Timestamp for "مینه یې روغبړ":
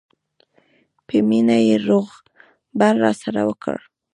1.27-2.93